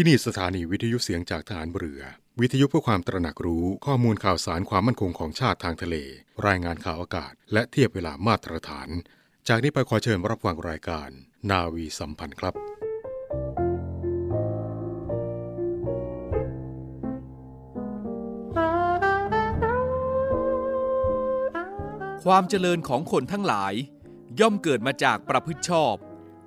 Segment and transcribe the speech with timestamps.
[0.00, 2.02] ที่นี่สถานีวิทยุเสียงจากฐานเรือ
[2.40, 5.96] วิทยุเพื่อความตระหนักรู้ข้อมูลข่าวสารความมั่นคงของชาติทางทะเล
[6.46, 8.88] รายงานข่าวอากาศ และเทียบเวลามาตรฐาน
[9.48, 11.08] จากนี้ไปขอเชิญรับฟังรายการ
[11.50, 12.54] นาวีสัมพันธ์ครับ
[22.24, 23.74] ความเจริญของคนทั้งหลาย
[24.40, 25.94] ย่อมเกิดมาจากประพฤติชอบ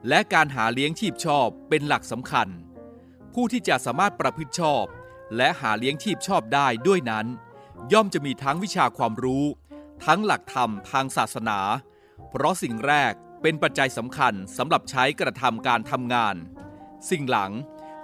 [0.09, 2.49] และการหาเลี้ยงชีพชอบเป็นหลักสำคัญ
[3.33, 4.85] ผู้ที่จะสามารถประพฤติชอบ
[5.37, 7.25] และหาเลี้ยงชีพชอบได้ด้วยนั้น
[7.93, 9.45] ย่อมจะมีทั้งวิชาความรู้
[10.05, 11.59] ทั้งหลักธรรมทางศาสนา
[12.29, 16.35] เพราะสิ่งแรกเป็นปัจจัยสำคัญสำหรับใช้กระทำการทำงาน
[17.09, 17.51] สิ่งหลัง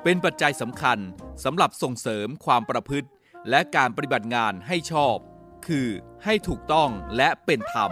[0.03, 0.97] เป็นปัจจัยสำคัญ
[1.43, 3.09] สำหรับส่งเสริมความประพฤติ
[3.49, 5.17] และการปฏิบัติงานให้ชอบ
[5.67, 5.87] คือ
[6.23, 7.91] ให้ถูกต้องและเป็นธรรม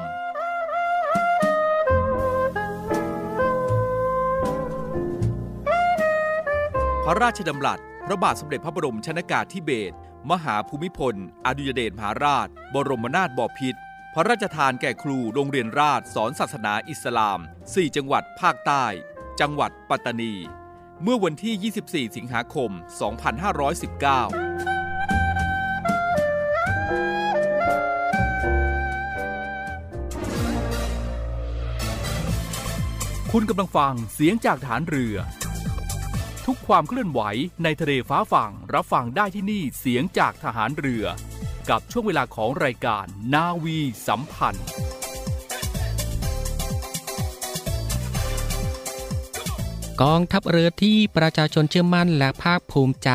[7.08, 9.96] พระราชดำรัส พระบาทสมเด็จพระบรมชนากาธิเบศร
[10.32, 13.80] มหาภูมิพล อดุยเดชมหาราช บรมนาถบพิตร
[14.16, 18.86] พระราชทานแก่ครูโรงเรียนราชสอนศาสนาอิสลาม 4 จังหวัดภาคใต้
[19.42, 20.34] จังหวัดปัตตานี
[21.04, 21.54] เมื่อวันที่
[22.08, 22.80] 24 สิงหาคม 2519
[33.32, 35.18] คุณกำลังฟังเสียงจากฐานเรือ
[36.68, 37.22] ความเคลื่อนไหว
[37.64, 41.06] ในทะเลฟ้าฝั่งรับฟังได้ที่นี่เสียงจากทหารเรือ
[41.70, 44.68] กับช่วงเวลาของรายการนาวีสัมพันธ์
[50.02, 53.10] กองทัพเรือที่ประชาชนเชื่อมั่นและภาคภูมิใจ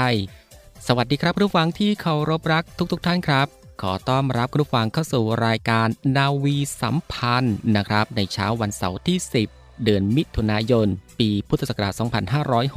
[0.87, 3.47] สวัสดีครับผู้ฟังที่เคารพรักทุกๆทท่านครับ
[3.83, 11.95] ขอต้อนรับผู้ฟังเข้าสู่รายการนาวีสัมพันธ์นะครับ ในเช้าวันเสาร์ที่ 10 เดือนมิถุนายน ปีพุทธศักราช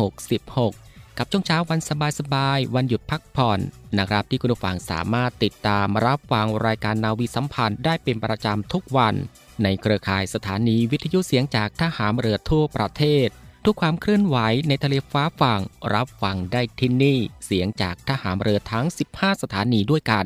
[0.02, 1.80] 2566 กับช่วงเช้าวัน
[2.20, 3.60] สบายๆ วันหยุดพักผ่อน
[3.98, 9.16] นะครับที่คุณผู้ฟังสามารถติดตามรับฟังรายการนาวีสัมพันธ์ได้เป็นประจำทุกวัน
[9.64, 13.28] ในเครือข่ายสถานีวิทยุเสียงจากทหารเรือทั่วประเทศ
[13.66, 15.62] ทุกความเคลื่อนไหวในทะเลฟ้าฝั่ง
[15.94, 18.86] รับฟังได้ที่นี่ เสียงจากทหารเรือทั้ง
[19.16, 20.26] 15 สถานีด้วยกัน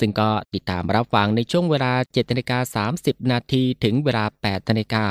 [0.00, 5.06] ซึ่งก็ติดตามรับฟังในช่วงเวลา7นาฬิกา30 นาทีถึงเวลา8นาฬิกา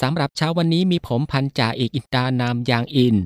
[0.00, 3.16] สำหรับเช้าวันนี้มีผมพันจ่าเอกอินตานามยางอิน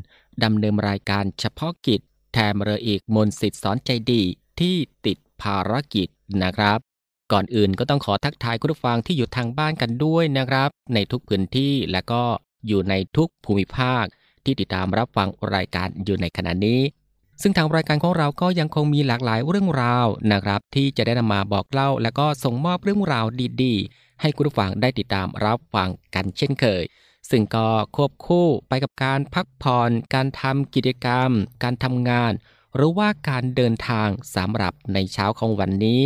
[0.44, 2.00] ดำเนินรายการเฉพาะกิจ
[2.32, 4.22] แทนเรือเอกมนสิทธิ์สอนใจดี
[4.60, 4.76] ที่
[5.06, 6.08] ติดภารกิจ
[6.42, 6.78] นะครับ
[7.32, 12.22] ก่อนอื่นก็ต้องขอทักทายคุณผู้ฟังที่อยู่ทางบ้านกันด้วยนะครับ ในทุกพื้นที่และก็
[12.66, 14.04] อยู่ในทุกภูมิภาค
[14.44, 16.80] ที่ติดตามรับฟังรายการอยู่ในขณะนี้
[17.42, 23.26] ซึ่งทางรายการของเราก็ยังคงมีหลากหลายเรื่องราวนะครับ ที่จะได้นำมาบอกเล่า และก็ส่งมอบเรื่องราว
[23.62, 26.84] ดีๆ ให้คุณผู้ฟังได้ติดตามรับฟังกันเช่นเคย
[27.30, 31.30] ซึ่งก็ควบคู่ไปกับการพักผ่อนการทำกิจกรรม
[31.62, 32.32] การทำงาน
[32.74, 36.02] หรือว่าการเดินทางสำหรับในเช้าของวันนี้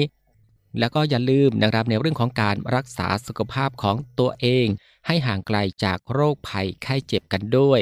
[0.79, 4.67] แล้วก็อย่าลืมนะครับในเรื่องของการรักษาสุขภาพของตัวเอง
[5.07, 7.81] ให้ห่างไกลจากโรคภัยไข้เจ็บกันด้วย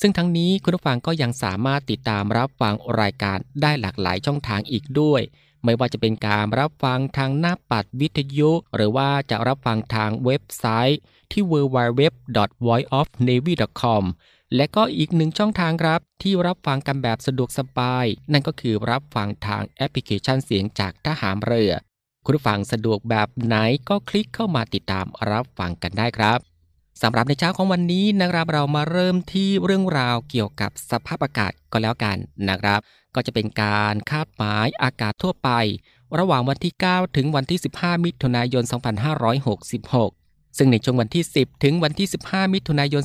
[0.00, 5.22] ซึ่งทั้งนี้คุณผู้ฟังก็ยังสามารถติดตามรับฟังรายการได้หลากหลายช่องทางอีกด้วย
[5.64, 11.00] ไม่ว่าจะเป็นการรับฟังทางหน้าปัดวิทยุ หรือว่าจะรับฟังทางเว็บไซต์
[11.32, 14.02] ที่ www.voiceofnavy.com
[14.56, 21.72] และก็อีกหนึ่งช่องทางครับ ที่รับฟังกันแบบสะดวกสบาย นั่นก็คือรับฟังทางแอปพลิเคชันเสียงจากทหารเรือ
[22.24, 23.54] คุณฟังสะดวกแบบไหน
[23.88, 26.49] ก็คลิกเข้ามาติดตามรับฟังกันได้ครับ
[27.02, 32.16] สำหรับในเช้าของวันนี้นะครับเรามาเริ่มที่เรื่องราวเกี่ยวกับสภาพอากาศก็แล้วกัน
[32.48, 32.80] นะครับ
[33.14, 35.50] ก็จะเป็นการคาดหมายอากาศทั่วไป
[36.18, 38.64] ระหว่างวันที่ 9 ถึงวันที่ 15 มิถุนายน
[39.80, 43.02] 2566 ซึ่งในช่วงวันที่ 10 ถึงวันที่ 15 มิถุนายน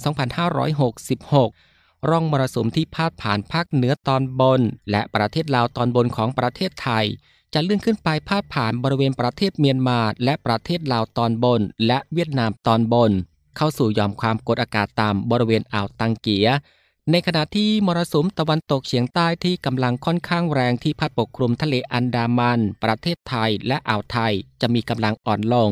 [1.23, 4.61] 2566 ร่องมรสุมที่พาดผ่านภาคเหนือตอนบน
[4.91, 7.05] และประเทศลาวตอนบนของประเทศไทย
[7.53, 13.11] จะเลื่อนขึ้นไปพาดผ่านบริเวณประเทศเมียนมา และประเทศลาวตอนบน และเวียดนามตอนบน
[13.57, 16.47] เข้าสู่ยอมความกดอากาศต่ำบริเวณอ่าวตังเกีย
[17.11, 25.69] ในขณะที่มรสุมตะวันตกเฉียงใต้ที่กำลังค่อนข้างแรงที่พัดปกคลุมทะเลอันดามัน ประเทศไทยและอ่าวไทยจะมีกำลังอ่อนลง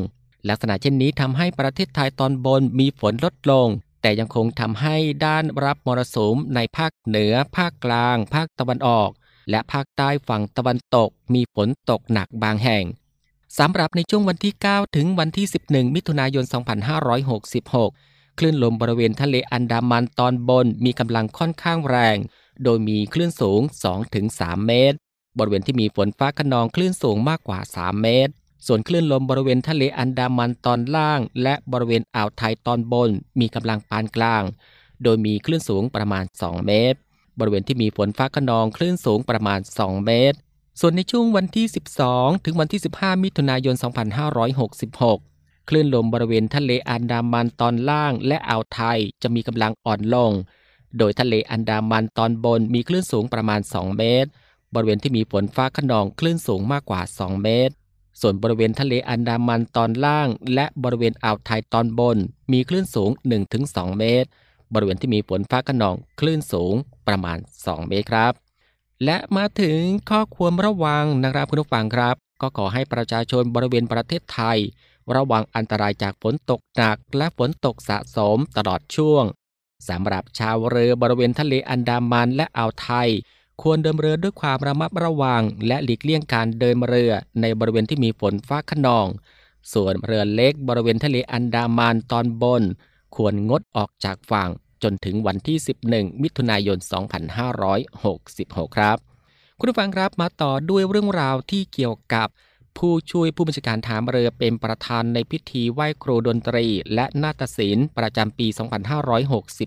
[0.47, 3.67] ลักษณะเช่นนี้ทำให้ประเทศไทยตอนบนมีฝนลดลง
[4.01, 4.95] แต่ยังคงทำให้
[5.25, 9.09] ด้านรับมรสุมในภาคเหนือ ภาคกลาง ภาคตะวันออก
[9.49, 12.83] และภาคใต้ฝั่งตะวันตกมีฝนตกหนักบางแห่ง
[13.59, 16.45] สำหรับในช่วงวันที่ 9 ถึงวันที่ 11 มิถุนายน
[17.41, 22.17] 2566 คลื่นลมบริเวณทะเลอันดามันตอนบนมีกำลังค่อนข้างแรง
[22.63, 23.61] โดยมีคลื่นสูง
[24.13, 24.97] 2-3 เมตร
[25.37, 28.31] บริเวณที่มีฝนฟ้าขนองคลื่นสูงมากกว่า 3 เมตร
[28.67, 33.09] ส่วนคลื่นลมบริเวณทะเลอันดามันตอนล่าง และบริเวณอ่าวไทยตอนบน
[33.39, 34.43] มีกำลังปานกลาง
[35.03, 36.97] โดยมีคลื่นสูงประมาณ 2 เมตร
[37.39, 40.37] บริเวณที่มีฝนฟ้าขนองคลื่นสูงประมาณ 2 เมตร
[40.79, 41.65] ส่วนในช่วงวันที่
[42.05, 43.75] 12 ถึงวันที่ 15 มิถุนายน
[44.91, 50.31] 2566 คลื่นลมบริเวณทะเลอันดามันตอนล่างและอ่าวไทยจะมีกำลังอ่อนลง
[50.97, 54.29] โดยทะเลอันดามันตอนบนมีคลื่นสูงประมาณ 2 เมตร
[54.73, 57.73] บริเวณที่มีฝนฟ้าขนองคลื่นสูงมากกว่า 2 เมตร
[58.21, 62.17] ส่วนบริเวณทะเลอันดามันตอนล่าง และบริเวณอ่าวไทยตอนบน
[62.51, 63.09] มีคลื่นสูง
[63.53, 64.29] 1-2 เมตร
[64.73, 66.73] บริเวณที่มีฝนฟ้าขนองคลื่นสูง
[67.07, 68.42] ประมาณ 2 เมตรครับ
[69.03, 69.79] และมาถึง
[70.09, 74.59] ข้อควรระวังนะครับคุณผู้ฟังครับ ก็ขอให้ประชาชนบริเวณประเทศไทย
[75.15, 79.23] ระวังอันตรายจากฝนตกหนักและฝนตกสะสมตลอดช่วง
[79.89, 83.09] สำหรับชาวเรือบริเวณทะเลอันดามันและอ่าวไทย
[83.61, 89.07] ควรเดินเรือด้วยความระมัดระวัง และหลีกเลี่ยงการเดินเรือในบริเวณที่มีฝนฟ้าขนอง
[89.73, 92.63] ส่วนเรือเล็กบริเวณทะเลอันดามันตอนบน
[93.15, 94.49] ควรงดออกจากฝั่ง
[94.83, 95.57] จนถึงวันที่
[95.89, 96.77] 11 มิถุนายน
[97.97, 98.97] 2566 ครับ
[99.59, 102.27] คุณผู้ฟังครับมาต่อด้วยเรื่องราวที่เกี่ยวกับ
[102.77, 108.47] ผู้ช่วยผู้บัญชาการฐานเรือเป็นประธานในพิธีไหว้ครูดนตรี และนาฏศิลป์ประจำปี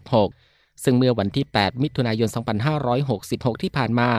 [0.02, 2.28] 2566 ซึ่งเมื่อวันที่ 8 มิถุนายน
[2.94, 4.10] 2566 ที่ผ่านมา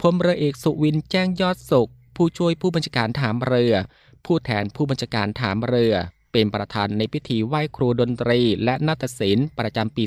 [0.00, 3.74] พลเรือเอกสุวินแจ้งยอดสุข ผู้ช่วยผู้บัญชาการฐานเรือ
[4.26, 5.94] ผู้แทนผู้บัญชาการฐานเรือ
[6.34, 10.04] เป็นประธานในพิธีไหว้ครูดนตรี และนาฏศิลป์ประจำปี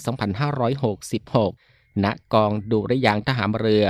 [1.20, 3.86] 2566 ณ กองดุริยางทหารเรือ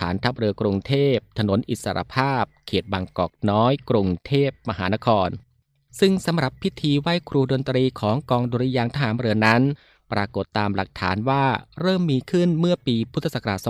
[0.00, 5.28] ฐานทัพเรือกรุงเทพ ถนนอิสรภาพ เขตบางกอกน้อย กรุงเทพมหานคร
[6.00, 9.62] ซึ่งสำหรับพิธีไหว้ครูดนตรีของกองดุริยางทหารเรือนั้น
[10.12, 11.44] ปรากฏตามหลักฐานว่า
[11.80, 13.60] เริ่มมีขึ้นเมื่อปีพุทธศักราช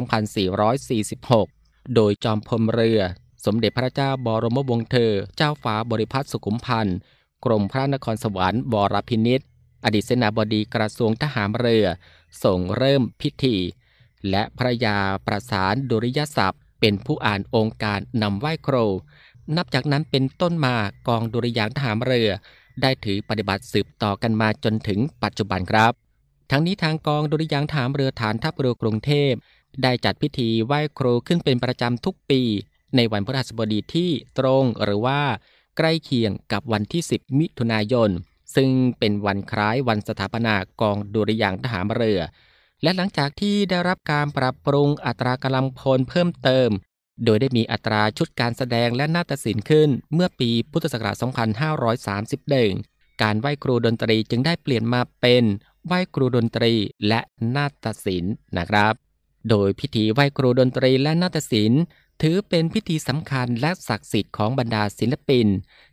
[1.37, 3.01] 2446 โดยจอมพลเรือ
[3.47, 6.99] สมเด็จพระเจ้าบรมวงศ์เธอ เจ้าฟ้าบริพัตรสุขุมพันธ์
[7.45, 9.41] กรมพระนครสวรรค์บรพินิษ
[9.85, 11.87] อดีตเสนาบดีกระทรวงทหารเรือ
[12.45, 13.57] ส่งเริ่มพิธี
[14.31, 14.97] และพระยา
[15.27, 18.87] ประสานดุริยศัพท์ เป็นผู้อ่านองค์การนำไหว้ครู
[19.57, 20.77] นับจากนั้นเป็นต้นมา
[21.09, 22.31] กองดุริยางทหารเรือ
[22.83, 25.93] ได้ถือปฏิบัติสืบต่อกันมาจนถึงปัจจุบันครับ
[26.51, 29.33] ทั้งนี้ทางกองดุริยางทหารเรือฐานทัพเรือกรุงเทพ
[29.83, 32.43] ได้จัดพิธีไหว้ครูขึ้นเป็นประจำทุกปี
[32.97, 35.21] ในวันพฤหัสบดีที่ตรงหรือว่า
[35.83, 38.11] ใกล้เคียงกับวันที่ 10 มิถุนายน
[38.57, 42.21] ซึ่งเป็นวันคล้ายวันสถาปนากองดุริยางค์ทหารเรือ
[42.83, 46.71] และหลังจากที่ได้รับการปรับปรุงอัตรากำลังพลเพิ่มเติม
[47.25, 51.17] โดยได้มีอัตราชุดการแสดงและนาฏศิลป์ขึ้นเมื่อปีพุทธศักราช
[52.21, 55.45] 2531 การไหว้ครูดนตรีจึงได้เปลี่ยนมาเป็น
[55.87, 56.73] ไหว้ครูดนตรี
[57.09, 57.21] และ
[57.57, 58.95] นาฏศิลป์นะครับ
[59.51, 61.83] โดยพิธีไหว้ครูดนตรีและนาฏศิลป์
[62.23, 65.47] ถือเป็นพิธีสำคัญและศักดิ์สิทธิ์ของบรรดาศิลปิน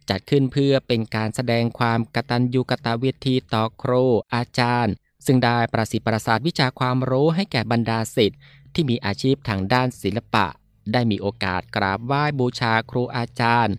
[0.09, 4.03] จัดขึ้นเพื่อเป็นการแสดงความกตัญญูกตเวทีต่อครู
[4.35, 4.93] อาจารย์
[5.25, 8.39] ซึ่งได้ประสิทธิ์ประสาทวิชาความรู้ให้แก่บรรดาศิษย์
[8.73, 10.47] ที่มีอาชีพทางด้านศิลปะ
[10.91, 13.75] ได้มีโอกาสกราบไหว้บูชาครูอาจารย์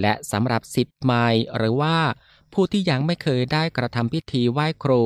[0.00, 1.98] และสำหรับศิษย์ใหม่หรือว่า
[2.52, 5.02] ผู้ที่ยังไม่เคยได้กระทำพิธีไหว้ครู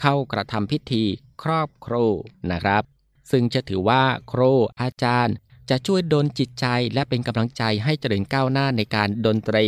[0.00, 1.04] เข้ากระทำพิธี
[1.42, 2.06] ครอบครู
[2.50, 2.82] นะครับ
[3.30, 5.34] ซึ่งจะถือว่าครูอาจารย์
[5.70, 9.66] จะช่วยดลจิตใจและเป็นกำลังใจให้เจริญก้าวหน้าในการดนตรี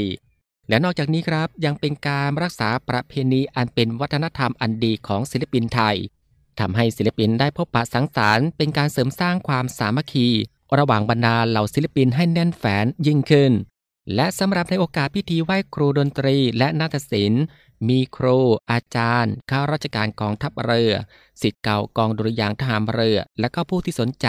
[0.69, 5.96] และนอกจากนี้ครับยังเป็นการรักษาประเพณีอันเป็นวัฒนธรรมอันดีของศิลปินไทย
[6.60, 10.28] ทำให้ศิลปินได้พบปะสังสรรค์เป็นการเสริมสร้างความสามัคคี
[10.78, 13.52] ระหว่างบรรดาเหล่าศิลปินให้แน่นแฟนยิ่งขึ้น
[14.14, 17.44] และสำหรับในโอกาสพิธีไหว้ครูดนตรีและนาฏศิลป์
[17.88, 18.38] มีครู
[18.71, 20.92] อาจารย์ ข้าราชการกองทัพเรือ
[21.42, 24.28] สิทธิ์เก่ากองดุริยางทหารเรือ และก็ผู้ที่สนใจ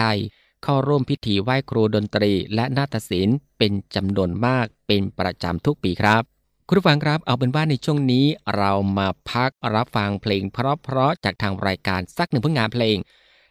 [0.64, 6.22] เข้าร่วมพิธีไหว้ครูดนตรีและนาฏศิลป์เป็นจำนวนมากเป็นประจำทุกปีครับ
[6.66, 8.24] คุณผู้ฟังครับเอาเป็นว่าในช่วงนี้
[8.56, 12.96] เรามาพักรับฟังเพลงเพราะๆจากทางรายการสักหนึ่งผลงานเพลง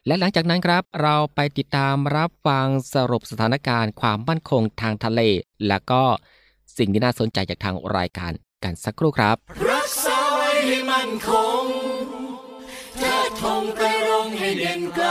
[0.07, 5.21] และหลังจากนั้นครับ เราไปติดตามรับฟังสรุปสถานการณ์ความมั่นคงทางทะเล
[5.67, 6.03] และก็
[6.77, 8.31] สิ่งที่น่าสนใจจากทางรายการ
[8.63, 9.35] กันสักครู่ครับ
[9.71, 11.29] รักษาไว้ให้มั่นค
[11.61, 11.96] ง
[12.97, 15.07] เทิดธงไปรงให้เด่นไกล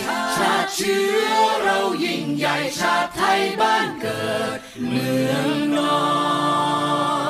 [0.00, 1.32] ชาติเชื้อ
[1.62, 5.98] เรายิ่งใหญ่ชาติไทยบ้านเกิด เมืองนอ
[7.26, 7.27] น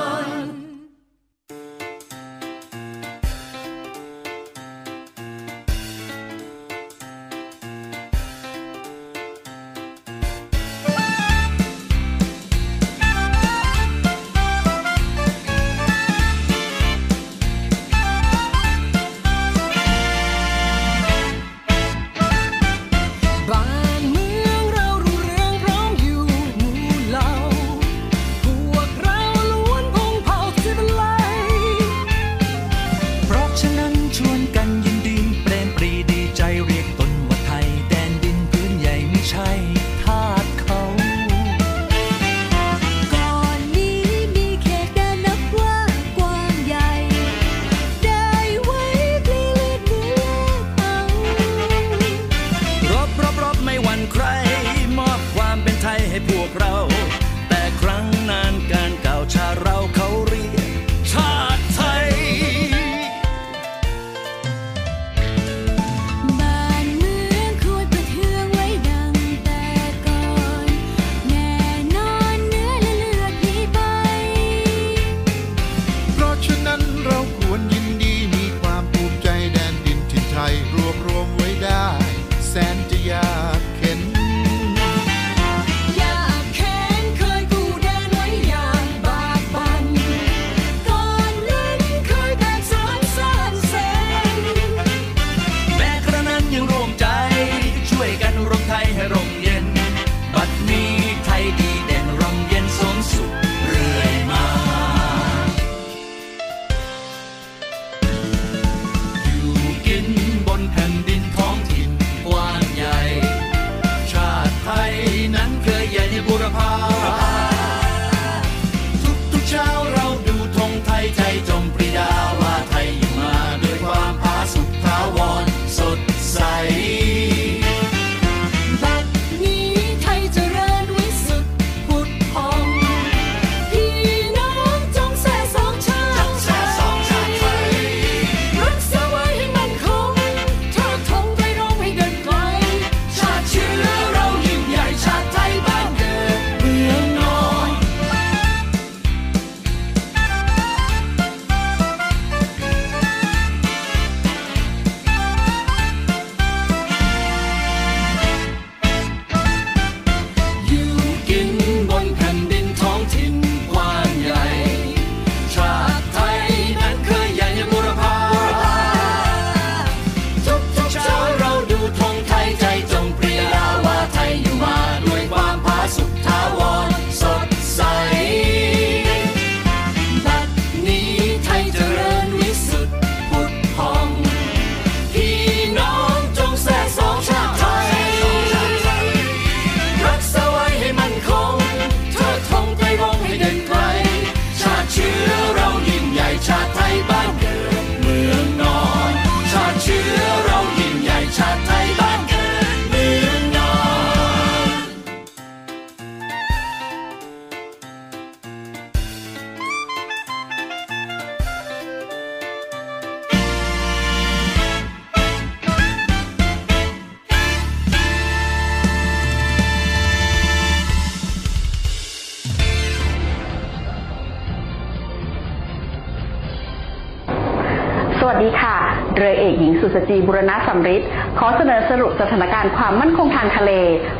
[230.08, 231.00] จีบุรณะสำริด
[231.38, 233.70] ขอเสนอสรุปสถานการณ์ความมั่นคงทางทะเล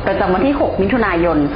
[0.07, 1.47] ประจำวันที่ 6 มิถุนายน 2566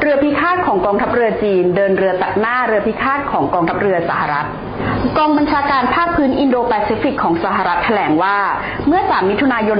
[0.00, 4.46] เรือพิฆาตของกองทัพเรือจีน เดินเรือตัดหน้าเรือพิฆาตของกองทัพเรือสหรัฐ
[5.18, 8.38] กองบัญชาการภาคพื้นอินโดแปซิฟิกของสหรัฐแถลงว่า
[8.88, 9.78] เมื่อ 3 มิถุนายน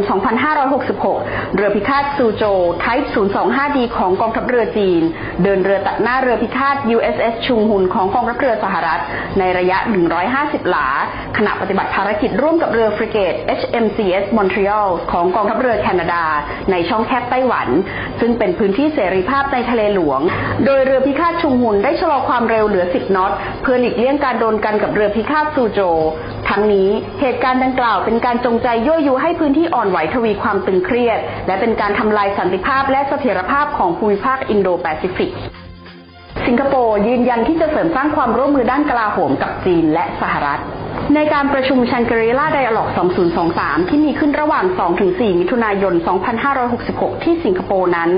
[0.77, 2.45] 2566 เรือพิฆาตซูโจ
[2.81, 5.03] ไทป์ 025D ของกองทัพเรือจีน
[5.43, 9.01] เดินเรือตัดหน้าเรือพิฆาต USS ชุงหุนของกองทัพเรือสหรัฐ
[9.39, 9.79] ในระยะ
[10.25, 10.89] 150 หลา
[11.37, 16.25] ขณะปฏิบัติภารกิจร่วมกับเรือฟริเกต HMCS Montreal ของกองทัพเรือแคนาดา
[16.71, 17.69] ในช่องแคบไต้หวัน
[18.21, 20.21] ซึ่งเป็นพื้นที่เสรีภาพในทะเลหลวง
[20.65, 25.81] โดยเรือพิฆาตชุงหุนได้ชะลอความเร็วเหลือ 10 นอต เพื่อหลีกเลี่ยงการโดนกันกับเรือพิฆาตซูโจ
[26.49, 26.89] ทั้งนี้
[27.21, 35.31] เหตุการณ์ดังกล่าวเป็นการจงใจยั่วยุให้พื้นที่อ่อนไหวทวีความตึงเครียด และเป็นการทำลายสันติภาพและเสถียรภาพของภูมิภาคอินโดแปซิฟิก
[36.47, 40.61] สิงคโปร์ยืนยันที่จะเสริมสร้างความร่วมมือด้านกลาโหมกับจีนและสหรัฐ
[41.15, 42.89] ในการประชุมชังกรีลาไดอะล็อก
[43.41, 44.65] 2023 ที่มีขึ้นระหว่าง
[45.03, 45.95] 2-4 มิถุนายน
[46.59, 48.11] 2566 ที่สิงคโปร์นั้น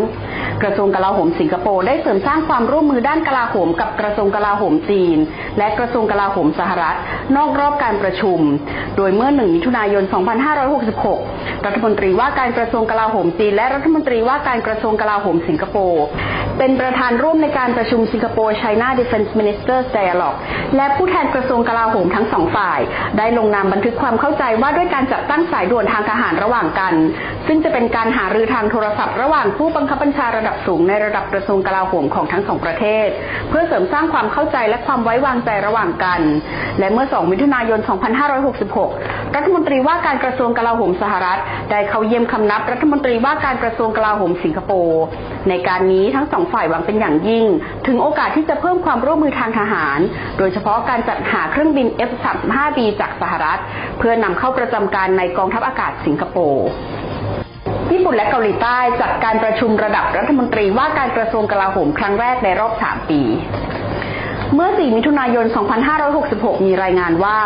[0.63, 5.19] กระทรวงกลาโหมสิงคโปร์ได้เสริมสร้างความร่วมมือด้านกลาโหมกับกระทรวงกลาโหมจีน
[5.59, 6.97] และกระทรวงกลาโหมสหรัฐ
[7.37, 8.39] นอกรอบการประชุม
[8.97, 10.05] โดยเมื่อ 1 มิถุนายน
[10.85, 16.05] 2566 รัฐมนตรีว่าการกระทรวงกลาโหมจีน และรัฐมนตรีว่าการกระทรวงกลาโหมสิงคโปร์
[16.59, 20.39] เป็นประธานร่วมในการประชุมสิงคโปร์ China Defense Ministers Dialogue
[20.77, 22.81] และผู้แทนกระทรวงกลาโหมทั้งสองฝ่าย
[23.19, 26.95] ได้ลงนามบันทึกความเข้าใจว่าด้วยการจัดตั้งสายด่วนทางทหารระหว่างกัน
[27.47, 33.09] ซึ่งจะเป็นการหารือทางโทรศัพท์ระหว่างผู้บังคับบัญชาระดับสูงในระดับกระทรวงกลาโหมของทั้งสองประเทศ
[33.49, 36.21] เพื่อเสริมสร้างความเข้าใจและความไว้วางใจระหว่างกัน
[36.79, 37.81] และเมื่อ 2 มิถุนายน
[38.59, 41.39] 2566 รัฐมนตรีว่าการกระทรวงกลาโหมสหรัฐ
[41.71, 45.05] ได้เข้าเยี่ยมคำนับรัฐมนตรีว่าการกระทรวงกลาโหมสิงคโปร์
[45.49, 47.47] ในการนี้ทั้งสองฝ่ายหวังเป็นอย่างยิ่ง
[47.87, 49.99] ถึงโอกาสที่จะเพิ่มความร่วมมือทางทหาร
[50.39, 53.61] โดยเฉพาะการจัดหาเครื่องบิน F-35B จากสหรัฐ
[53.99, 56.69] เพื่อนำเข้าประจำการในกองทัพอากาศสิงคโปร์
[57.93, 63.21] ญี่ปุ่นและเกาหลีใต้จัดการประชุมระดับรัฐมนตรีว่าการกระทรวงกลาโหมครั้งแรกในรอบ 3 ปี
[64.55, 65.47] เมื่อ 4 มิถุนายน
[66.07, 67.39] 2566 มีรายงานว่า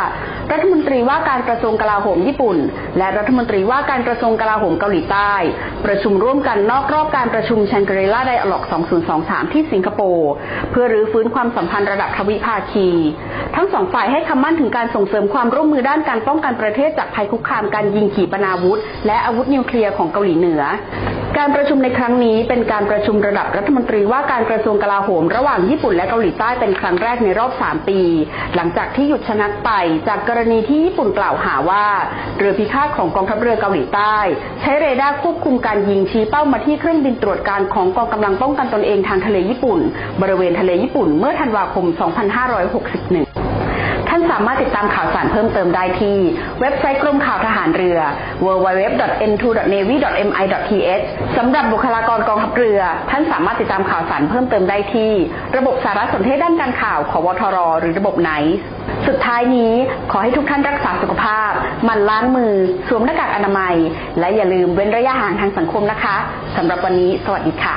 [0.53, 2.57] รัฐมนตรีว่าการกระทรวงกลาโหมญี่ปุ่น
[2.99, 5.33] และรัฐมนตรีว่าการกระทรวงกลาโหมเกาหลีใต้
[5.87, 8.65] ประชุมร่วมกันนอกรอบการประชุมชังกรีลาไดอะล็อก
[9.09, 10.31] 2023 ที่สิงคโปร์
[10.71, 12.89] เพื่อรื้อฟื้นความสัมพันธ์ระดับทวิภาคี
[13.57, 20.63] ทั้งสองฝ่ายให้คำมั่นถึงการส่งเสริมความร่วมมือด้านการป้องกันประเทศจากภัยคุกคามการยิงขีปนาวุธ และอาวุธนิวเคลียร์ของเกาหลีเหนือ
[21.39, 28.01] การประชุมในครั้งนี้เป็นการประชุมระดับรัฐมนตรีว่าการกระทรวงกลาโหมระหว่างญี่ปุ่นและเกาหลีใต้เป็นครั้งแรกในรอบ 3 ปี
[28.55, 29.71] หลังจากที่หยุดชะงักไป
[30.09, 31.85] จากกรณีที่ญี่ปุ่นกล่าวหาว่า
[32.39, 34.17] เรือพิฆาตของกองทัพเรือเกาหลีใต้
[34.61, 39.81] ใช้เรดาร์ควบคุมการยิงชี้เป้ามาที่เครื่องบินตรวจการของกองกำลังป้องกันตนเองทางทะเลญี่ปุ่น
[40.23, 46.17] บริเวณทะเลญี่ปุ่นเมื่อธันวาคม 2561 ท่านสามารถติดตามข่าวสารเพิ่มเติมได้ที่
[46.61, 47.99] เว็บไซต์กรมข่าวทหารเรือ
[48.47, 51.05] www.n2.navy.mi.th
[51.37, 55.11] สำหรับบุคลากรกองทัพเรือ ท่านสามารถติดตามข่าวสารเพิ่มเติมได้ที่
[55.57, 58.57] ระบบสารสนเทศด้านการข่าวของวทร หรือระบบไนซ์
[59.07, 59.73] สุดท้ายนี้
[60.11, 61.51] ขอให้ทุกท่านรักษาสุขภาพ
[61.85, 62.53] หมั่นล้างมือ
[62.89, 63.75] สวมหน้ากากอนามัย
[64.19, 66.17] และอย่าลืมเว้นระยะห่างทางสังคมนะคะ
[66.57, 67.77] สำหรับวันนี้ สวัสดีค่ะ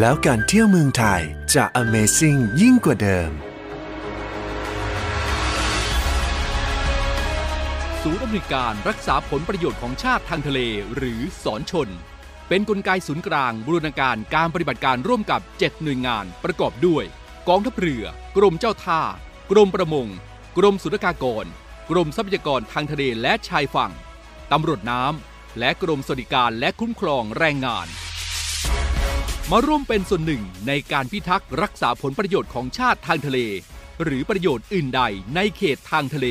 [0.00, 1.22] แล้วการเที่ยวเมืองไทย
[1.54, 3.30] จะ Amazing ยิ่งกว่าเดิม
[8.02, 10.60] ศูนย์อำนวยการรักษาผลประโยชน์ของชาติทางทะเล
[10.96, 11.88] หรือสอนชน
[12.48, 17.04] เป็นนกลไกศูนย์กลางบูรณาการการปฏิบัติการร่วมกับ 7 หน่วยงานประกอบด้วย
[17.48, 18.04] กองทัพเรือ
[18.36, 19.00] กรมเจ้าท่า
[19.50, 20.08] กรมประมง
[20.58, 21.46] กรมสุรากากร
[21.90, 23.92] กรมทรัพยากรทางทะเลและชายฝั่ง
[24.52, 27.88] ตำรวจน้ำและกรมสวัสดิการและคุ้มครองแรงงาน
[29.50, 33.38] มาร่วมเป็นส่วนหนึ่งในการพิทักษ์รักษาผลประโยชน์ของชาติทางทะเล
[34.02, 35.02] หรือประโยชน์อื่นใด
[35.34, 36.26] ในเขตทางทะเล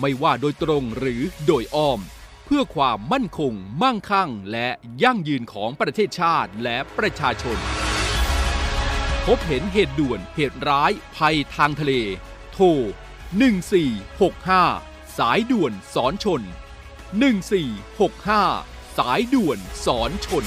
[0.00, 2.00] ไม่ว่าโดยตรงหรือโดยอ้อม
[2.44, 4.68] เพื่อความมั่นคง มั่งคั่ง และ
[5.02, 7.58] ยั่งยืนของประเทศชาติและประชาชน
[9.26, 11.92] พบเห็นเหตุด่วนเหตุร้ายภัยทางทะเล
[12.52, 12.66] โทร
[14.32, 16.42] 1465 สายด่วนสอนชน
[17.34, 20.46] 1465 สายด่วนสอนชน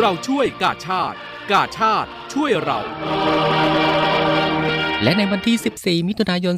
[0.00, 1.16] เราช่วยกาชาติ
[1.52, 2.80] กาชาติช่วยเรา
[5.02, 5.56] และในวันที่
[6.02, 6.54] 14 มิถุนายน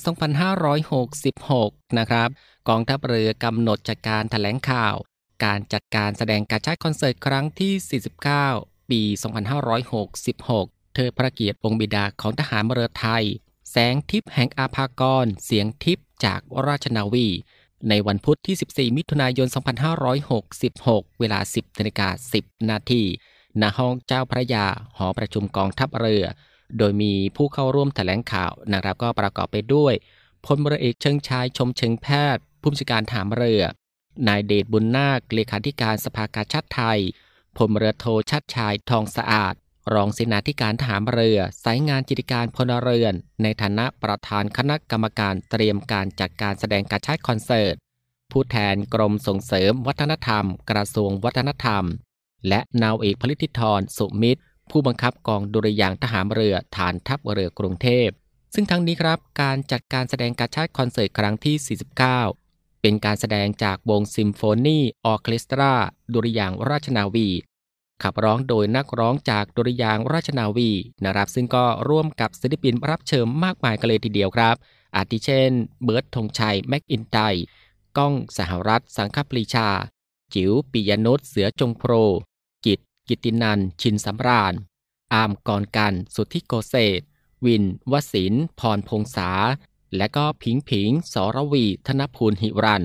[1.17, 2.29] 2566 นะครับ
[2.69, 4.97] กองทัพเรือกำหนดจัดการแถลงข่าว
[5.45, 8.03] การจัดการแสดงกาชาติคอนเสิร์ตครั้งที่
[8.43, 9.03] 49 ปี
[9.99, 13.25] 2566 เธอพระเกียรติองค์บิดาของทหารเรือไทย
[13.71, 17.29] แสงทิพย์แห่งอาภากร เสียงทิพย์จากราชนาวี
[17.89, 19.49] ในวันพุธที่ 14 มิถุนายน
[20.53, 22.09] 2566 เวลา 10นาฬิกา
[22.41, 23.03] 10 นาที
[23.61, 26.25] ณห้องเจ้าพระยา หอประชุมกองทัพเรือ
[26.79, 29.95] โดยมีผู้เข้าร่วมแถลงข่าวนะครับก็ประกอบไปด้วย
[30.45, 33.63] พลเรือเอกเชิงชายชมเชิงแพทย์ ผู้บัญชาการฐานเรือ
[34.29, 37.01] นายเดชบุญนาคเลขาธิการสภากาชาติไทย
[37.57, 39.55] พลเรือโทชัดชายทองสะอาด
[39.95, 47.75] รองเสนาธิการทหารเรือ สายงานจิตการพลเรือน ในฐานะประธานคณะกรรมการเตรียมการจัดการแสดงการชาติคอนเสิร์ต
[48.33, 51.85] ผู้แทนกรมส่งเสริมวัฒนธรรม กระทรวงวัฒนธรรม
[52.49, 58.09] และนาวเอกพลิติธรสุมิตร ผู้บังคับกองดุริยางทหารเรือฐานทัพเรือกรุงเทพ
[58.55, 61.57] ซึ่งทั้งนี้ครับ การจัดการแสดงการชาติคอนเสิร์ตครั้งที่
[62.33, 65.73] 49เป็นการแสดงจากวงซิมโฟนีออเคสตรา
[66.13, 67.29] ดุริยางราชนาวี
[68.03, 70.71] ขับร้องโดยนักร้องจากดุริยางราชนาวี
[71.05, 74.57] นะครับซึ่งก็ร่วมกับศิลปินรับเชิญมากมายกันเลยทีเดียวครับ
[74.97, 75.53] อาทิเช่น
[75.85, 77.19] เบิร์ตธงชัย แม็กอินไต
[77.97, 79.69] ก้องสหรัฐ สังคปรีชา
[80.35, 81.93] จิ๋วปิยนุชเสือจงโพร
[82.67, 84.55] กิตกิตินัน ชินสำราญ
[85.15, 87.01] อามกรกัน สุทธิโกเศษ
[87.47, 89.31] วินวสิน พรพงษา
[89.97, 92.85] และก็ผิงผิง สรวี ธนภูลหิรัน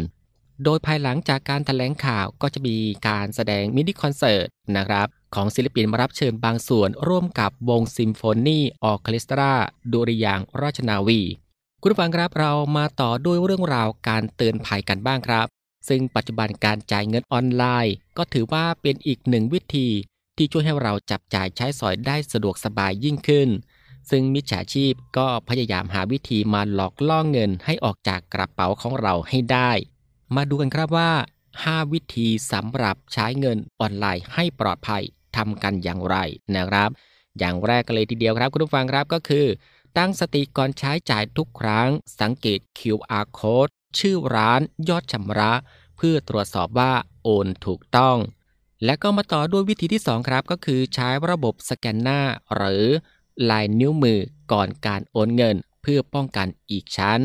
[0.63, 4.47] โดยภายหลังจากการถแถลงข่าวก็จะมีการแสดงมินิคอนเสิร์ต
[4.78, 9.54] นะครับของศิลปินมารับเชิญบางส่วนร่วมกับวงซิมโฟนีออเคสตรา
[9.91, 11.21] ดุริยางราชนาวี
[11.82, 15.47] คุณผู้ฟังครับเรามาต่อด้วยเรื่องราวการเตือนภัยกันบ้างครับ
[15.88, 19.88] ซึ่งปัจจุบันการจ่ายเงินออนไลน์ ก็ถือว่าเป็นอีกหนึ่งวิธี
[20.38, 23.50] ที่ช่วยให้เราจับจ่ายใช้สอยได้สะดวกสบายยิ่งขึ้น
[24.10, 29.71] ซึ่งมิจฉาชีพก็พยายามหาวิธีมาหลอกล่อเงินให้ออกจากกระเป๋าของเราให้ได้
[30.36, 31.12] มาดูกันครับว่า
[31.54, 35.04] 5 วิธีสำหรับใช้เงินออนไลน์ให้ปลอดภัย
[35.36, 36.17] ทำกันอย่างไร
[36.56, 36.89] นะครับ
[37.39, 39.46] อย่างแรกกันเลยทีเดียวครับคุณผู้ฟังครับก็คือ
[39.98, 41.89] ตั้งสติก่อนใช้จ่ายทุกครั้ง
[42.22, 45.54] สังเกต QR code ชื่อร้านยอดชำระ
[45.98, 46.91] เพื่อตรวจสอบว่า
[47.24, 48.17] โอนถูกต้อง
[48.86, 52.22] และก็มาต่อด้วยวิธีที่ 2 ครับก็คือใช้ระบบสแกนหน้า
[52.56, 52.86] หรือ
[53.50, 54.20] ลายนิ้วมือ
[54.52, 57.20] ก่อนการโอนเงิน เพื่อป้องกันอีกชั้น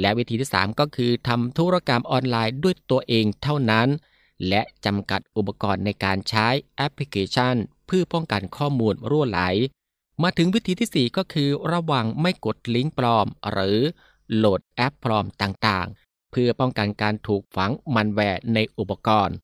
[0.00, 3.88] และวิธีที่ 3 ก็คือทำธุรกรรมออนไลน์ด้วยตัวเองเท่านั้น
[4.48, 7.54] และจำกัดอุปกรณ์ในการใช้แอปพลิเคชัน
[7.86, 9.40] เพื่อป้องกันข้อมูลรั่วไหล
[10.22, 13.78] มาถึงวิธีที่ 4 ก็คือ ระวังไม่กดลิงก์ปลอม หรือ
[14.34, 19.36] โหลดแอปปลอมต่างๆ เพื่อป้องกันการถูกฝังมันแวร์ในอุปกรณ์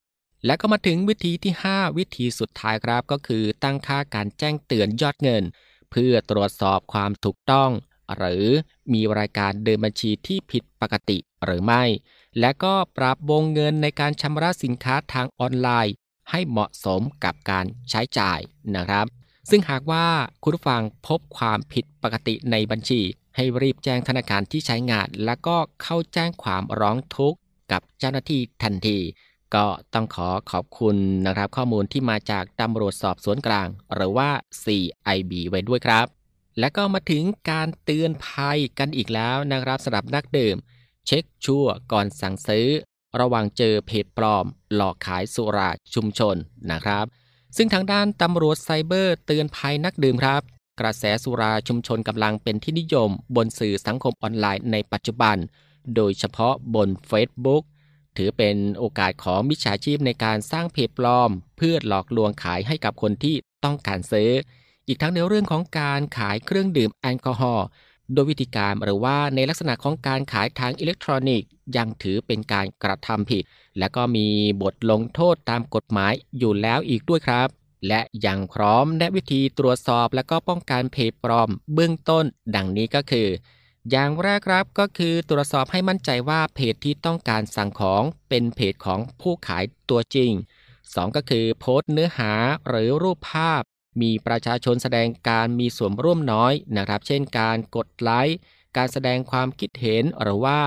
[0.47, 5.45] และก็มาถึงวิธีที่ 5 วิธีสุดท้ายครับก็คือตั้งค่าการแจ้งเตือนยอดเงิน
[5.91, 7.71] เพื่อตรวจสอบความถูกต้อง
[8.17, 8.47] หรือ
[8.93, 11.85] มีรายการเดินบัญชีที่ผิดปกติหรือไม่
[12.41, 15.95] และก็ปรับวงเงินในการชำระสินค้าทางออนไลน์
[16.31, 18.39] ให้เหมาะสมกับการใช้จ่าย
[18.77, 19.07] นะครับ
[19.51, 20.07] ซึ่งหากว่า
[20.43, 23.01] คุณผู้ฟังพบความผิดปกติในบัญชี
[23.37, 27.39] ให้รีบแจ้งธนาคารที่ใช้งาน แล้วก็เข้าแจ้งความร้องทุกข์
[27.73, 28.99] กับเจ้าหน้าที่ทันที
[29.55, 34.31] ก็ต้องขอขอบคุณนะครับ ข้อมูลที่มาจากตำรวจสอบสวนกลาง หรือว่า
[34.63, 36.07] CIB ไว้ด้วยครับ
[36.59, 40.57] และก็มาถึงการเตือนภัยกันอีกแล้วนะครับสำหรับนักดื่ม
[41.07, 42.69] เช็คชั่วก่อนสั่งซื้อ
[43.21, 46.37] ระวังเจอเพจปลอม หลอกขายสุราชุมชน
[46.71, 47.05] นะครับ
[47.57, 50.43] ซึ่งทางด้านตำรวจไซเบอร์เตือนภัยนักดื่มครับ
[50.81, 55.37] กระแสสุราชุมชนกำลังเป็นที่นิยม บนสื่อสังคมออนไลน์ในปัจจุบัน
[55.97, 57.63] โดยเฉพาะบน Facebook
[58.17, 64.31] ถือเป็นโอกาสของมิจฉาชีพในการสร้างเพจปลอม เพื่อหลอกลวงขายให้กับคนที่ต้องการซื้อ
[64.87, 67.67] อีกทั้งในเรื่องของการขายเครื่องดื่มแอลกอฮอล์
[68.13, 73.43] โดยวิธีการหรือว่าในลักษณะของการขายทางอิเล็กทรอนิกส์ ยังถือเป็นการกระทำผิด
[73.79, 74.27] และก็มี
[74.63, 77.49] บทลงโทษตามกฎหมายอยู่แล้วอีกด้วยครับ
[77.89, 83.29] และยังพร้อมแนะวิธีตรวจสอบและก็ป้องกันเพจปลอม เบื้องต้น ดังนี้ก็คือ
[83.91, 90.31] อย่างแรกครับก็คือตรวจสอบให้มั่นใจว่าเพจที่ต้องการสั่งของเป็นเพจของผู้ขายตัวจริง
[90.75, 92.33] 2 ก็คือโพสต์เนื้อหา
[92.69, 93.63] หรือรูปภาพ
[94.01, 98.39] มีประชาชนแสดงการมีส่วนร่วมน้อยนะครับ เช่นการกดไลค์
[98.77, 100.61] การแสดงความคิดเห็นหรือว่า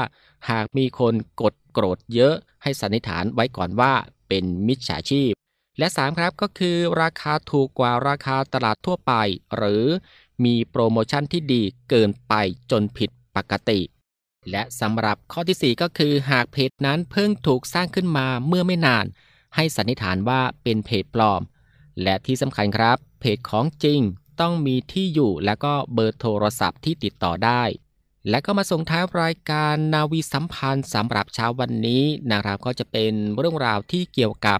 [0.50, 3.94] หากมีคนกดโกรธเยอะ ให้สันนิษฐานไว้ก่อนว่า
[4.28, 5.32] เป็นมิจฉาชีพ
[5.80, 9.14] และ 3 ครับก็คือ ราคาถูกกว่าราคาตลาดทั่วไป
[9.56, 9.86] หรือ
[10.46, 12.34] มีโปรโมชั่นที่ดีเกินไป
[12.72, 13.80] จนผิดปกติ
[14.52, 19.06] และสำหรับข้อที่ 4 ก็คือ หากเพจนั้นเพิ่งถูกสร้างขึ้นมาเมื่อไม่นาน
[19.56, 21.42] ให้สันนิษฐานว่าเป็นเพจปลอม
[22.04, 24.00] และที่สำคัญครับ เพจของจริง
[24.42, 27.64] ต้องมีที่อยู่และก็เบอร์โทรศัพท์ที่ติดต่อได้
[28.30, 34.60] และก็มาส่งท้ายรายการนาวีสัมพันธ์สำหรับเช้าวันนี้นะครับก็จะเป็นเรื่องราวที่เกี่ยวกับ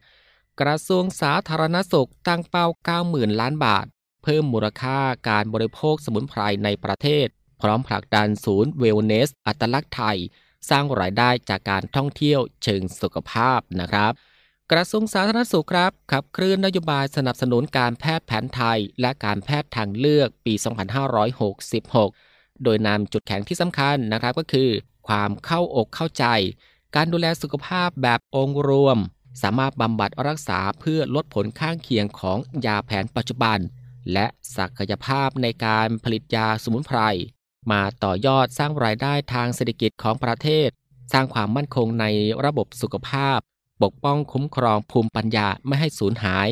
[0.62, 2.66] กระทรวงสาธารณสุขตั้งเป้า
[3.02, 3.86] 90,000 ล้านบาท
[4.24, 7.28] เพิ่มมูลค่าการบริโภคสมุนไพรในประเทศ
[7.62, 10.18] พร้อมผลักดันศูนย์เวลเนส อัตลักษณ์ไทย
[10.70, 14.14] สร้างรายได้จากการท่องเที่ยวเชิงสุขภาพนะครับ
[14.74, 20.54] กระทรวงสาธารณสุขครับขับเคลื่อนนโยบายสนับสนุนการแพทย์แผนไทย และการแพทย์ทางเลือกปี
[21.78, 24.70] 2566 โดยนำจุดแข็งที่สำคัญนะครับก็คือ
[25.08, 26.26] ความเข้าอกเข้าใจ
[26.96, 28.98] การดูแลสุขภาพแบบองค์รวม
[29.42, 33.60] สามารถบำบัดรักษาเพื่อลดผลข้างเคียงของยาแผนปัจจุบัน
[34.14, 34.26] และ
[34.58, 37.00] ศักยภาพในการผลิตยาสมุนไพร
[37.72, 40.70] มาต่อยอดสร้างรายได้ทางเศรษฐกิจของประเทศ
[41.14, 42.06] สร้างความมั่นคงใน
[42.46, 43.40] ระบบสุขภาพ
[43.82, 46.48] ปกป้องคุ้มครองภูมิปัญญาไม่ให้สูญหาย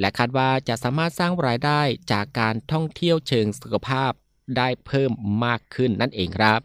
[0.00, 1.80] และคาดว่าจะสามารถสร้างรายได้
[2.12, 4.12] จากการท่องเที่ยวเชิงสุขภาพ
[4.56, 5.10] ได้เพิ่ม
[5.44, 6.60] มากขึ้นนั่นเองครับ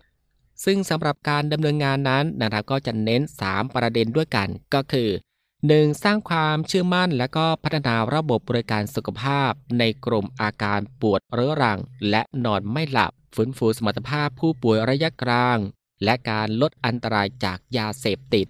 [0.66, 5.10] ซึ่งสำหรับการดำเนินงานนั้นนะครับก็จะเน้น 3 ประเด็นด้วยกันก็คือ
[5.56, 6.04] 1.
[6.04, 15.58] สร้างความเชื่อมั่น และก็พัฒนาระบบบริการสุขภาพ ในกลุ่มอาการปวดเรื้อรัง และนอนไม่หลับฟื้นฟูสมรรถภาพผู้ป่วยระยะกลาง
[16.04, 18.48] และการลดอันตรายจากยาเสพติด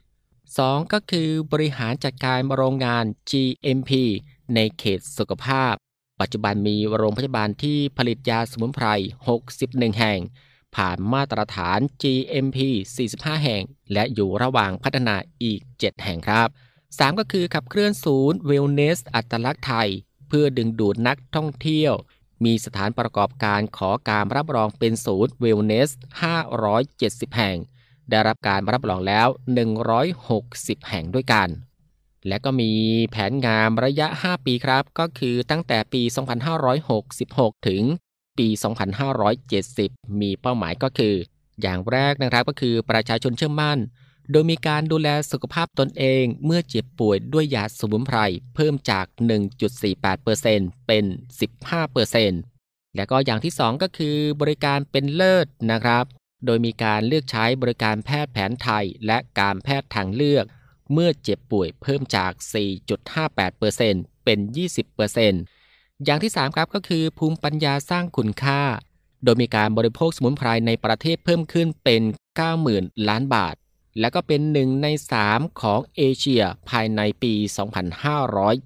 [0.60, 0.94] 2.
[0.94, 3.92] ก็คือบริหารจัดการโรงงาน GMP
[4.56, 5.74] ในเขตสุขภาพ
[6.20, 8.88] ปัจจุบันมีโรงพยาบาลที่ผลิตยาสมุนไพร
[9.42, 10.20] 61 แห่ง
[10.76, 12.58] ผ่านมาตรฐาน GMP
[13.02, 16.50] 45 แห่ง และอยู่ระหว่างพัฒนาอีก 7 แห่งครับ
[16.82, 19.90] 3 ก็คือขับเคลื่อนศูนย์เวลเนสอัตลักษณ์ไทย
[20.28, 21.94] เพื่อดึงดูดนักท่องเที่ยว
[22.46, 25.90] มีสถานประกอบการขอการรับรองเป็นศูนย์เวลเนส
[26.64, 27.58] 570 แห่ง
[28.10, 29.28] ได้รับการรับรองแล้ว
[30.08, 31.50] 160 แห่งด้วยกัน
[32.28, 32.72] และก็มี
[33.12, 36.02] แผนงานระยะ 5 ปีครับ ก็คือตั้งแต่ปี
[36.84, 37.84] 2566 ถึง
[38.38, 38.48] ปี
[39.54, 41.16] 2570 มีเป้าหมายก็คือ
[41.62, 43.80] อย่างแรกนะครับก็คือประชาชนเชื่อมั่น
[44.32, 48.18] โดยมีการดูแลสุขภาพตนเองเมื่อเจ็บป่วยด้วยยาสมุนไพร
[48.56, 49.06] เพิ่มจาก
[50.16, 51.06] 1.48%เป็น
[52.20, 56.06] 15%และก็อย่างที่ 2 ก็คือบริการเป็นเลิศนะครับ
[56.46, 60.46] โดยมีการเลือกใช้บริการแพทย์แผนไทย และการแพทย์ทางเลือก
[60.94, 62.32] เมื่อเจ็บป่วยเพิ่มจาก
[63.28, 64.40] 4.58%เป็น
[65.22, 68.62] 20%อย่างที่ 3 ครับก็คือภูมิปัญญาสร้างคุณค่า
[69.24, 72.02] โดยมีการบริโภคสมุนไพรในประเทศเพิ่มขึ้นเป็น
[72.56, 73.56] 90,000 ล้านบาท
[74.00, 74.88] และก็เป็นหนึ่งใน
[75.24, 77.34] 3 ของเอเชียภายในปี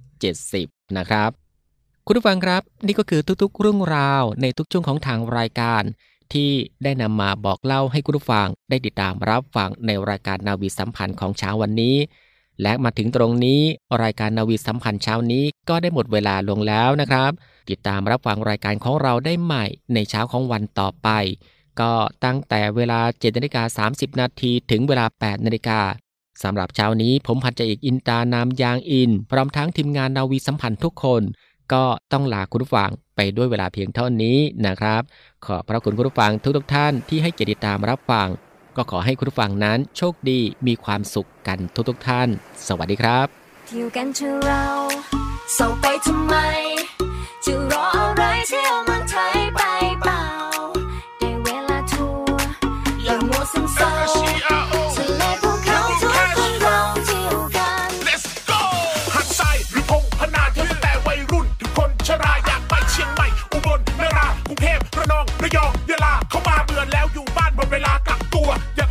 [0.01, 1.31] 2570 นะครับ
[2.05, 5.83] คุณผู้ฟังครับ นี่ก็คือทุกๆเรื่องราวในทุกช่วงของทางรายการ
[6.33, 6.51] ที่
[6.83, 11.95] ได้นำมาบอกเล่าให้คุณผู้ฟังได้ติดตามรับฟังในรายการนาวีสัมพันธ์ของเช้าวันนี้
[12.61, 13.61] และมาถึงตรงนี้
[14.03, 17.31] รายการนาวีสัมพันธ์เช้านี้ก็ได้หมดเวลาลงแล้วนะครับ
[17.69, 21.09] ติดตามรับฟังรายการของเราได้ใหม่ในเช้าของวันต่อไป
[21.79, 21.91] ก็
[22.25, 25.79] ตั้งแต่เวลา7นาฬิกา30 นาทีถึงเวลา 8 นาฬิกา
[26.43, 31.21] สำหรับเช้านี้ผมพันจาเอกอินตานามยางอิน พร้อมทั้งทีมงานนาวีสัมพันธ์ทุกคน
[31.73, 35.01] ก็ต้องลาคุณผู้ฟังไปด้วยเวลาเพียงเท่านี้นะครับ
[35.47, 38.27] ขอบพระคุณคุณผู้ฟังทุกๆทท่านที่ให้เกียรติตามรับฟัง
[38.75, 42.27] ก็ขอให้คุณผู้ฟังนั้นโชคดีมีความสุขกันทุกๆทท่าน
[42.67, 43.27] สวัสดีครับ
[43.67, 44.65] เที่ยวกันเถอะเรา
[45.53, 46.35] เศร้าไปทำไม
[47.45, 49.03] จะรออะไรเที่ยวมัน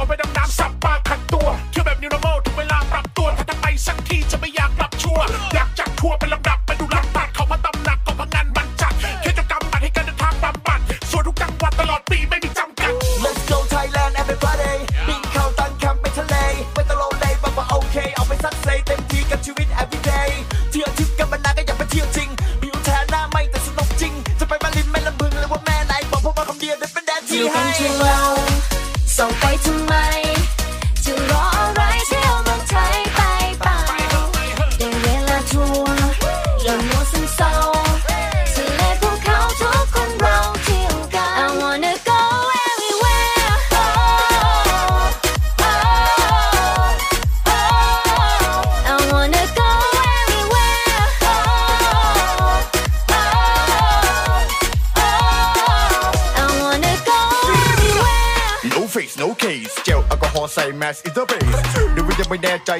[0.04, 6.43] อาไปดำน้ำสับปลาขัดตัวเที่ยวแบบนิวโนโมถึงเวลาปรับตัวถ้าทำไมสักทีจะไม่อยากกลับชัวร์อยากจัดทัวร์ไปลำ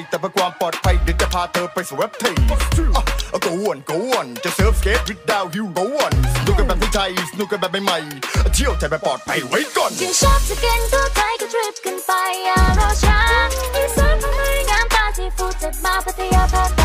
[0.09, 6.11] แต่เพื่อความปลอดภัยเดี๋ยวจะพาเธอไปสู่เว็บเทอะก็อ้วนก็อ้วนจะเซิร์ฟสเกตวิดดาวฮิวก็อ้วน
[6.45, 12.11] ดูกันแบบไม่ใช่สนุกกันแบบใหม่ๆเที่ยวใจแบบปลอดภัยไว้ก่อนยังชอบจะเก่งตัวไทยก็ทริปกันไป
[12.45, 13.19] อย่ารอช้า
[13.75, 16.83] อีสานทำไมงามตาที่ฟูจัดมาพัทยาพัทย